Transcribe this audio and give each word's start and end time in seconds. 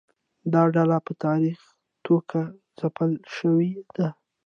دا 0.53 0.61
ډله 0.75 0.97
په 1.05 1.11
تاریخي 1.23 1.71
توګه 2.05 2.39
ځپل 2.77 3.11
شوې 3.35 3.71
ده. 3.95 4.07